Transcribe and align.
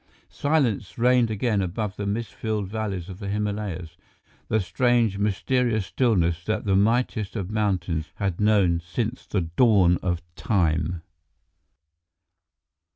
Silence 0.31 0.97
reigned 0.97 1.29
again 1.29 1.61
above 1.61 1.95
the 1.95 2.07
mist 2.07 2.33
filled 2.33 2.67
valleys 2.67 3.07
of 3.07 3.19
the 3.19 3.27
Himalayas, 3.29 3.97
the 4.47 4.59
strange, 4.59 5.19
mysterious 5.19 5.85
stillness 5.85 6.43
that 6.45 6.65
the 6.65 6.75
mightiest 6.75 7.35
of 7.35 7.51
mountains 7.51 8.11
had 8.15 8.41
known 8.41 8.79
since 8.83 9.27
the 9.27 9.41
dawn 9.41 9.99
of 10.01 10.23
time. 10.33 11.03